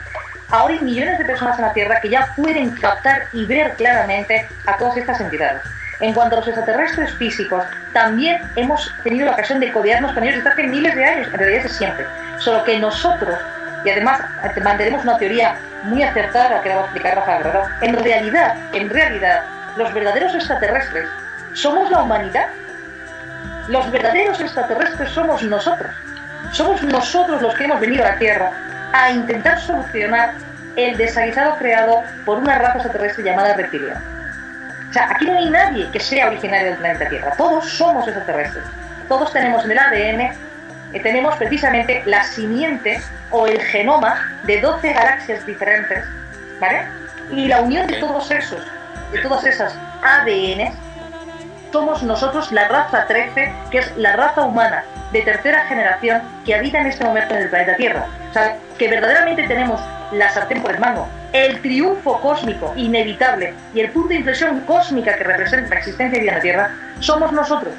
[0.51, 4.49] ahora hay millones de personas en la Tierra que ya pueden captar y ver claramente
[4.67, 5.63] a todas estas entidades.
[6.03, 10.35] En cuanto a los extraterrestres físicos, también hemos tenido la ocasión de codearnos con ellos
[10.35, 12.07] desde hace miles de años, en realidad desde siempre.
[12.39, 13.39] Solo que nosotros,
[13.85, 14.21] y además
[14.65, 18.91] mantenemos una teoría muy acertada que la va a explicar Rafa Guerrero, en realidad, en
[18.91, 19.45] realidad,
[19.77, 21.09] los verdaderos extraterrestres
[21.55, 22.49] somos la humanidad.
[23.69, 25.93] Los verdaderos extraterrestres somos nosotros.
[26.51, 28.51] Somos nosotros los que hemos venido a la Tierra
[28.93, 30.35] a intentar solucionar
[30.75, 34.22] el desaguisado creado por una raza extraterrestre llamada reptiliano.
[34.93, 37.33] O sea, aquí no hay nadie que sea originario del planeta Tierra.
[37.39, 38.63] Todos somos extraterrestres.
[39.09, 43.01] Todos tenemos en el ADN, eh, tenemos precisamente la simiente
[43.31, 46.05] o el genoma de 12 galaxias diferentes,
[46.61, 46.83] ¿vale?
[47.31, 48.61] Y la unión de todos esos,
[49.13, 50.75] de todas esas ADN,
[51.73, 56.81] somos nosotros la raza 13, que es la raza humana de tercera generación que habita
[56.81, 58.07] en este momento en el planeta Tierra.
[58.31, 59.81] O sea, que verdaderamente tenemos
[60.13, 65.17] la sartén por el mango, el triunfo cósmico inevitable y el punto de inflexión cósmica
[65.17, 67.75] que representa la existencia de vida en la Tierra, somos nosotros.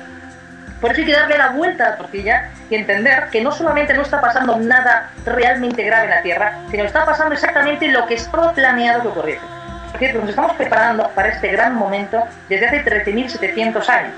[0.81, 3.93] Por eso hay que darle la vuelta a la tortilla y entender que no solamente
[3.93, 8.15] no está pasando nada realmente grave en la Tierra, sino está pasando exactamente lo que
[8.15, 9.52] estaba planeado que ocurriese.
[9.99, 14.13] Es nos estamos preparando para este gran momento desde hace 13.700 años,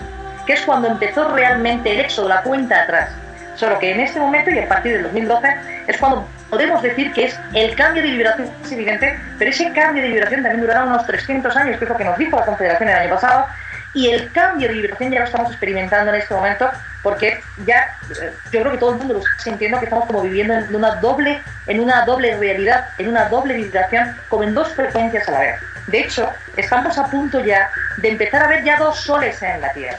[0.45, 3.09] que es cuando empezó realmente el éxodo, la cuenta atrás.
[3.55, 5.55] Solo que en este momento y a partir del 2012
[5.87, 10.03] es cuando podemos decir que es el cambio de vibración es evidente, pero ese cambio
[10.03, 12.89] de vibración también durará unos 300 años, que es lo que nos dijo la Confederación
[12.89, 13.45] el año pasado,
[13.95, 16.69] y el cambio de vibración ya lo estamos experimentando en este momento,
[17.01, 20.21] porque ya eh, yo creo que todo el mundo lo está sintiendo que estamos como
[20.21, 24.67] viviendo en una doble, en una doble realidad, en una doble vibración, como en dos
[24.73, 25.55] frecuencias a la vez.
[25.87, 29.71] De hecho, estamos a punto ya de empezar a ver ya dos soles en la
[29.71, 29.97] Tierra,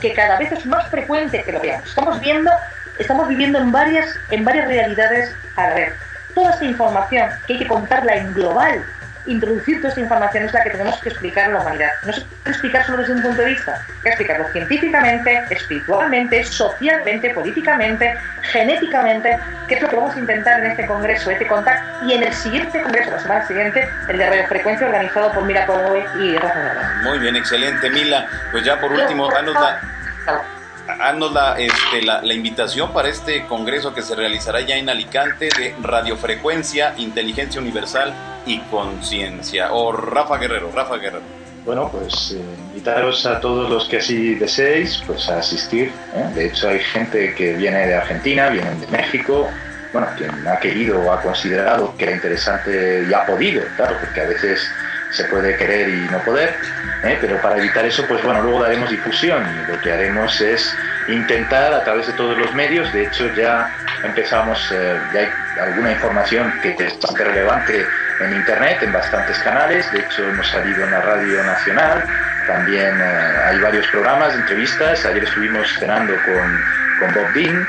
[0.00, 1.88] que cada vez es más frecuente que lo veamos.
[1.88, 2.50] Estamos viendo
[2.98, 5.92] estamos viviendo en varias, en varias realidades a la vez.
[6.34, 8.84] Toda esta información, que hay que contarla en global,
[9.26, 11.90] introducir toda esta información es la que tenemos que explicar a la humanidad.
[12.04, 16.44] No se puede explicar solo desde un punto de vista, hay que explicarlo científicamente, espiritualmente,
[16.44, 22.06] socialmente, políticamente, genéticamente, que es lo que vamos a intentar en este congreso, este contacto,
[22.06, 26.04] y en el siguiente congreso, la semana siguiente, el de radiofrecuencia organizado por Mila Coloe
[26.20, 28.26] y Rafa Muy bien, excelente, Mila.
[28.52, 29.80] Pues ya por último, danos la
[31.08, 35.48] haznos la, este, la, la, invitación para este congreso que se realizará ya en Alicante
[35.56, 38.12] de radiofrecuencia, inteligencia universal
[38.46, 39.72] y conciencia.
[39.72, 41.46] O Rafa Guerrero, Rafa Guerrero.
[41.64, 45.90] Bueno, pues eh, invitaros a todos los que así deseéis pues a asistir.
[46.14, 46.30] ¿eh?
[46.34, 49.48] De hecho, hay gente que viene de Argentina, vienen de México,
[49.92, 54.20] bueno, quien ha querido o ha considerado que era interesante y ha podido, claro, porque
[54.20, 54.60] a veces
[55.10, 56.54] se puede querer y no poder,
[57.02, 57.18] ¿eh?
[57.20, 60.72] pero para evitar eso, pues bueno, luego daremos difusión y lo que haremos es
[61.08, 63.70] intentar a través de todos los medios, de hecho ya
[64.02, 65.28] empezamos, eh, ya hay
[65.60, 67.86] alguna información que es bastante relevante
[68.20, 72.02] en Internet, en bastantes canales, de hecho hemos salido en la Radio Nacional,
[72.46, 76.60] también eh, hay varios programas, entrevistas, ayer estuvimos cenando con,
[77.00, 77.66] con Bob Dean,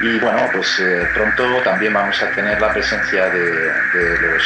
[0.00, 4.42] y bueno, pues eh, pronto también vamos a tener la presencia de, los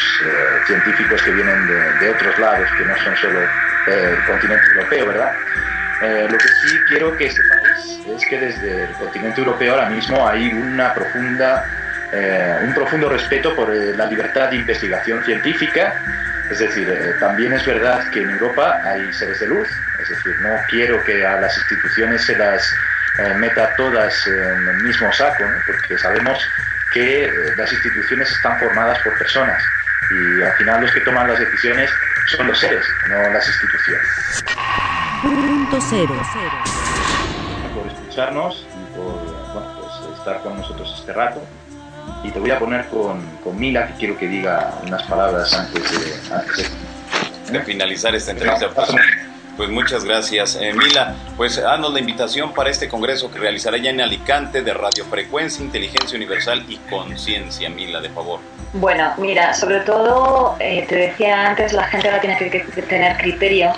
[0.67, 3.41] científicos que vienen de, otros lados, que no son solo
[3.87, 5.33] el continente europeo, ¿verdad?
[6.31, 7.56] lo que sí quiero que sepáis
[8.07, 11.67] es que desde el continente europeo ahora mismo hay una profunda,
[12.63, 15.95] un profundo respeto por la libertad de investigación científica.
[16.51, 19.69] Es decir, también es verdad que en Europa hay seres de luz,
[20.01, 22.73] es decir, no quiero que a las instituciones se las
[23.19, 26.39] eh, meta todas en el mismo saco, porque sabemos
[26.93, 29.63] que eh, las instituciones están formadas por personas
[30.11, 31.91] y al final los que toman las decisiones
[32.27, 34.45] son los seres, no las instituciones.
[35.23, 36.76] Punto cero.
[38.17, 39.13] Por escucharnos y por
[39.53, 41.43] pues, estar con nosotros este rato.
[42.25, 45.83] Y te voy a poner con, con Mila, que quiero que diga unas palabras antes
[45.91, 46.71] de, antes
[47.51, 48.71] de, finalizar esta entrevista.
[49.59, 51.15] Pues muchas gracias, eh, Mila.
[51.37, 56.17] Pues haznos la invitación para este congreso que realizará ya en Alicante de radiofrecuencia, inteligencia
[56.17, 58.41] universal y conciencia, Mila, de favor.
[58.73, 63.73] Bueno, mira, sobre todo, eh, te decía antes, la gente ahora tiene que, tener criterio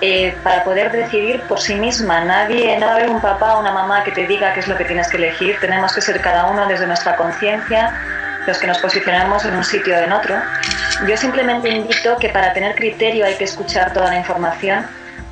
[0.00, 2.24] eh, para poder decidir por sí misma.
[2.24, 4.68] Nadie, no va a haber un papá o una mamá que te diga qué es
[4.68, 5.56] lo que tienes que elegir.
[5.60, 7.92] Tenemos que ser cada uno desde nuestra conciencia
[8.46, 10.36] los que nos posicionamos en un sitio o en otro.
[11.08, 14.84] Yo simplemente invito que para tener criterio hay que escuchar toda la información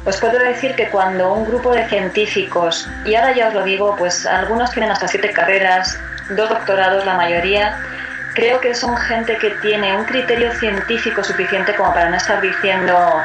[0.05, 3.95] os puedo decir que cuando un grupo de científicos, y ahora ya os lo digo,
[3.97, 5.97] pues algunos tienen hasta siete carreras,
[6.31, 7.79] dos doctorados la mayoría,
[8.35, 13.23] creo que son gente que tiene un criterio científico suficiente como para no estar diciendo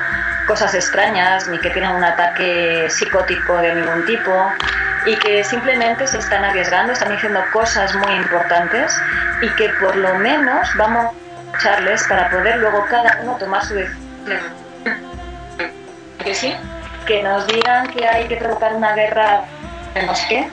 [0.47, 4.31] cosas extrañas ni que tienen un ataque psicótico de ningún tipo
[5.05, 8.99] y que simplemente se están arriesgando, están diciendo cosas muy importantes
[9.41, 13.75] y que por lo menos vamos a escucharles para poder luego cada uno tomar su
[13.75, 14.07] decisión
[16.23, 16.53] que sí,
[17.05, 19.43] que nos digan que hay que provocar una guerra,
[20.05, 20.47] no qué.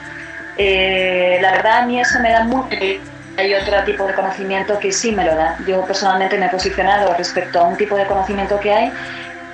[0.56, 2.76] Eh, la verdad a mí eso me da mucho.
[3.36, 5.56] Hay otro tipo de conocimiento que sí me lo da.
[5.66, 8.92] Yo personalmente me he posicionado respecto a un tipo de conocimiento que hay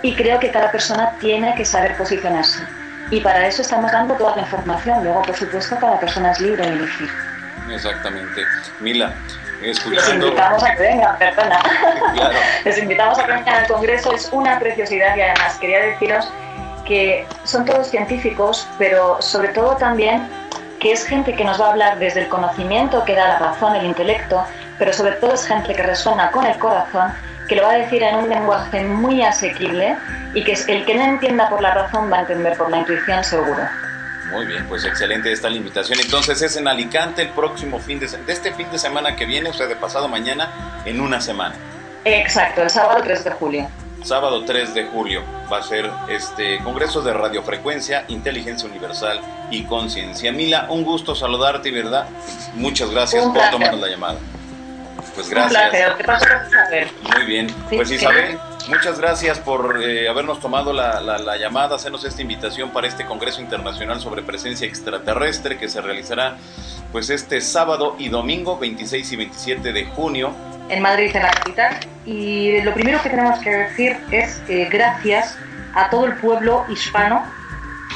[0.03, 2.63] y creo que cada persona tiene que saber posicionarse.
[3.11, 5.03] Y para eso estamos dando toda la información.
[5.03, 7.09] Luego, por supuesto, cada persona es libre de elegir.
[7.71, 8.43] Exactamente.
[8.79, 9.13] Mila,
[9.61, 11.61] Les invitamos a que vengan, perdona.
[12.65, 16.29] Les invitamos a que vengan al Congreso, es una preciosidad y además quería deciros
[16.87, 20.29] que son todos científicos, pero sobre todo también
[20.81, 23.77] que es gente que nos va a hablar desde el conocimiento que da la razón,
[23.77, 24.45] el intelecto,
[24.79, 27.13] pero sobre todo es gente que resuena con el corazón,
[27.51, 29.97] que lo va a decir en un lenguaje muy asequible
[30.35, 33.25] y que el que no entienda por la razón va a entender por la intuición
[33.25, 33.59] seguro.
[34.31, 35.99] Muy bien, pues excelente esta la invitación.
[35.99, 39.51] Entonces es en Alicante el próximo fin de, de este fin de semana que viene,
[39.51, 41.57] o sea, de pasado mañana, en una semana.
[42.05, 43.69] Exacto, el sábado 3 de julio.
[44.05, 49.21] Sábado 3 de julio va a ser este Congreso de Radiofrecuencia, Inteligencia Universal
[49.51, 50.31] y Conciencia.
[50.31, 52.07] Mila, un gusto saludarte, ¿verdad?
[52.55, 54.21] Muchas gracias por tomarnos la llamada.
[55.21, 56.93] Pues gracias.
[57.15, 57.55] Muy bien.
[57.69, 62.87] pues Isabel, muchas gracias por eh, habernos tomado la, la, llamada, hacernos esta invitación para
[62.87, 66.39] este Congreso Internacional sobre Presencia Extraterrestre que se realizará
[66.91, 70.33] pues este sábado y domingo 26 y 27 de junio.
[70.71, 71.77] En Madrid, en la capital.
[72.07, 75.37] Y lo primero que tenemos que decir es eh, gracias
[75.75, 77.25] a todo el pueblo hispano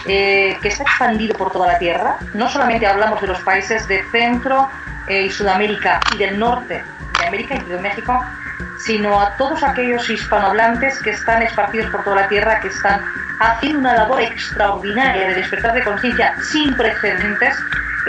[0.06, 2.18] eh, que está expandido por toda la Tierra.
[2.34, 4.68] No solamente hablamos de los países de Centro
[5.06, 6.82] y Sudamérica y del norte
[7.26, 8.24] América, incluido México,
[8.78, 13.00] sino a todos aquellos hispanohablantes que están esparcidos por toda la tierra, que están
[13.40, 17.56] haciendo una labor extraordinaria de despertar de conciencia sin precedentes,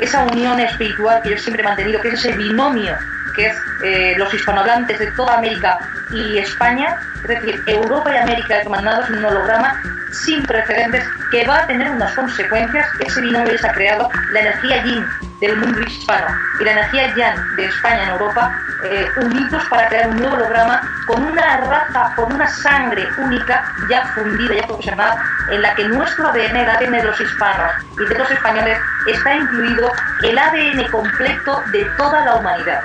[0.01, 2.95] esa unión espiritual que yo siempre he mantenido, que es ese binomio
[3.36, 5.78] que es eh, los hispanohablantes de toda América
[6.11, 11.59] y España, es decir, Europa y América hermanados en un holograma sin precedentes que va
[11.59, 12.88] a tener unas consecuencias.
[13.05, 15.05] Ese binomio se ha creado la energía yin
[15.48, 16.28] del mundo hispano
[16.60, 18.52] y la energía yang de España en Europa
[18.84, 24.06] eh, unidos para crear un nuevo holograma con una raza, con una sangre única ya
[24.14, 25.18] fundida, ya profesional,
[25.52, 28.78] en la que nuestro ADN, el ADN de los hispanos y de los españoles,
[29.08, 29.91] está incluido
[30.24, 32.82] el ADN completo de toda la humanidad.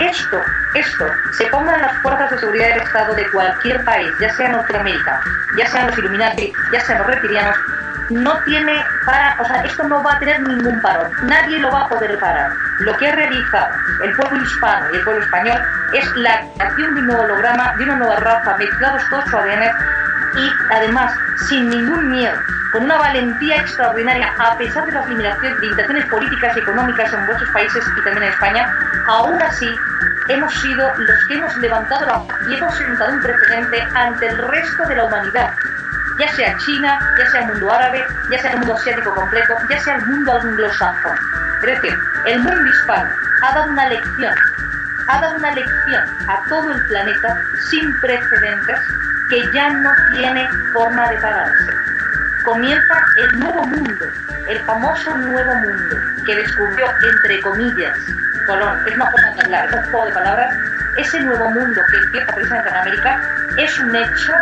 [0.00, 0.40] Esto,
[0.74, 4.48] esto, se ponga en las fuerzas de seguridad del Estado de cualquier país, ya sea
[4.50, 5.20] Norteamérica,
[5.56, 7.56] ya sean los Illuminati, ya sean los reptilianos,
[8.10, 11.82] no tiene para, o sea, esto no va a tener ningún parón, nadie lo va
[11.82, 12.50] a poder parar.
[12.80, 15.60] Lo que ha realizado el pueblo hispano y el pueblo español
[15.92, 19.62] es la creación de un nuevo holograma, de una nueva raza, mezclados todos su ADN
[20.36, 21.12] y además
[21.48, 22.38] sin ningún miedo,
[22.72, 27.84] con una valentía extraordinaria, a pesar de las limitaciones políticas y económicas en muchos países
[27.96, 28.74] y también en España,
[29.06, 29.74] aún así
[30.28, 34.86] hemos sido los que hemos levantado la y hemos sentado un precedente ante el resto
[34.86, 35.54] de la humanidad
[36.18, 39.78] ya sea China, ya sea el mundo árabe, ya sea el mundo asiático completo, ya
[39.80, 41.18] sea el mundo anglosajón.
[41.62, 43.10] Es decir, el mundo hispano
[43.42, 44.34] ha dado una lección,
[45.08, 48.80] ha dado una lección a todo el planeta sin precedentes
[49.30, 51.72] que ya no tiene forma de pararse.
[52.44, 54.10] Comienza el nuevo mundo,
[54.48, 57.98] el famoso nuevo mundo que descubrió, entre comillas,
[58.46, 60.56] Colón, es una forma de hablar, es un juego de palabras,
[60.98, 63.20] ese nuevo mundo que empieza precisamente en América
[63.56, 64.32] es un hecho,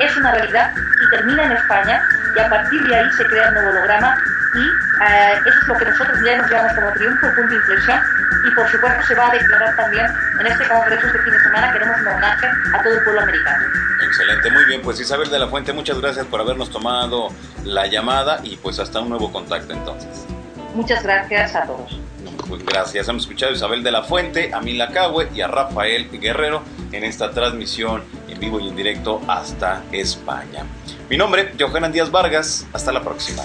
[0.00, 2.02] es una realidad y termina en España
[2.34, 4.18] y a partir de ahí se crea un nuevo holograma
[4.54, 4.60] y
[5.04, 8.00] eh, eso es lo que nosotros ya nos llevamos como triunfo, el punto de inflexión
[8.46, 10.06] y por supuesto se va a declarar también
[10.40, 13.64] en este congreso este fin de semana, queremos un homenaje a todo el pueblo americano.
[14.02, 17.28] Excelente, muy bien, pues Isabel de la Fuente, muchas gracias por habernos tomado
[17.64, 20.26] la llamada y pues hasta un nuevo contacto entonces.
[20.74, 22.00] Muchas gracias a todos.
[22.46, 26.10] Pues gracias, hemos escuchado a Isabel de la Fuente, a Mila Cahue y a Rafael
[26.10, 26.62] Guerrero
[26.92, 30.64] en esta transmisión en vivo y en directo hasta España.
[31.08, 32.66] Mi nombre, Johanan Díaz Vargas.
[32.72, 33.42] Hasta la próxima.